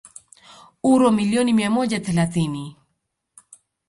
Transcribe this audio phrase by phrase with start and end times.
[0.83, 2.77] uro milioni mia moja thelathini